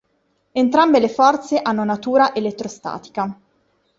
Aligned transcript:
Entrambe 0.53 0.97
le 0.97 1.09
forze 1.09 1.59
hanno 1.61 1.83
natura 1.83 2.33
elettrostatica. 2.33 3.39